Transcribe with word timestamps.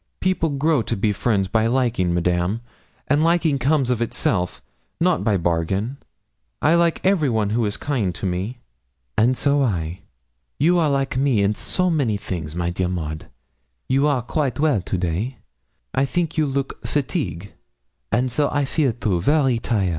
'People 0.19 0.49
grow 0.49 0.81
to 0.81 0.97
be 0.97 1.11
friends 1.11 1.47
by 1.47 1.67
liking, 1.67 2.11
Madame, 2.11 2.61
and 3.07 3.23
liking 3.23 3.59
comes 3.59 3.91
of 3.91 4.01
itself, 4.01 4.59
not 4.99 5.23
by 5.23 5.37
bargain; 5.37 5.97
I 6.59 6.73
like 6.73 7.01
every 7.05 7.29
one 7.29 7.51
who 7.51 7.63
is 7.67 7.77
kind 7.77 8.09
to 8.15 8.25
me.' 8.25 8.57
'And 9.15 9.37
so 9.37 9.61
I. 9.61 9.99
You 10.59 10.79
are 10.79 10.89
like 10.89 11.17
me 11.17 11.43
in 11.43 11.53
so 11.53 11.91
many 11.91 12.17
things, 12.17 12.55
my 12.55 12.71
dear 12.71 12.87
Maud! 12.89 13.25
Are 13.25 13.27
you 13.89 14.21
quaite 14.25 14.59
well 14.59 14.81
to 14.81 14.97
day? 14.97 15.37
I 15.93 16.05
think 16.05 16.35
you 16.35 16.47
look 16.47 16.81
fateague; 16.81 17.49
so 18.25 18.49
I 18.51 18.65
feel, 18.65 18.93
too, 18.93 19.21
vary 19.21 19.59
tire. 19.59 19.89